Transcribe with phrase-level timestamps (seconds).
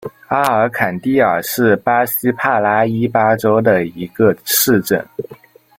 [0.29, 5.05] 阿尔坎蒂尔是巴西帕拉伊巴州的一个市镇。